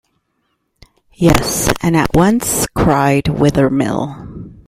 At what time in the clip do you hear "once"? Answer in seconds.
2.15-2.65